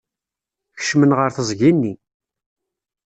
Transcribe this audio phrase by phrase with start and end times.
[0.77, 1.93] Kecmen ɣer teẓgi-nni.